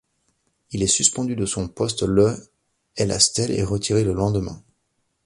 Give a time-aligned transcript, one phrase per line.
[0.71, 2.35] Il est suspendu de son poste le
[2.97, 4.63] et la stèle est retirée le lendemain.